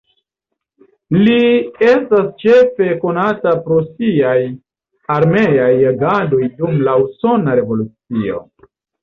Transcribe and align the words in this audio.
Li 1.25 1.35
estas 1.89 2.31
ĉefe 2.43 2.87
konata 3.03 3.51
pro 3.67 3.77
siaj 3.91 4.33
armeaj 5.19 5.69
agadoj 5.93 6.41
dum 6.57 6.83
la 6.91 6.97
Usona 7.05 7.61
revolucio. 7.63 8.43